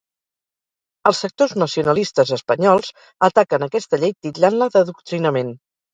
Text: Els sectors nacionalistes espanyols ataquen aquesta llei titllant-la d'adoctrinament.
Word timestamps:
Els 1.09 1.19
sectors 1.25 1.51
nacionalistes 1.63 2.33
espanyols 2.37 2.89
ataquen 3.29 3.67
aquesta 3.67 4.01
llei 4.05 4.15
titllant-la 4.27 4.71
d'adoctrinament. 4.79 5.55